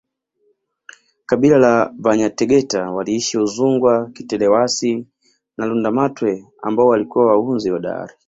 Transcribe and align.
kabila 1.25 1.57
la 1.57 1.93
Vanyategeta 1.99 2.91
waliishi 2.91 3.37
udzungwa 3.39 4.09
kitelewasi 4.09 5.07
na 5.57 5.65
Lundamatwe 5.65 6.45
ambao 6.63 6.87
walikuwa 6.87 7.25
wahunzi 7.27 7.69
hodari 7.69 8.13